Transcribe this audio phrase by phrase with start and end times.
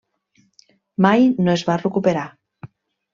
[1.05, 2.25] Mai no es va recuperar.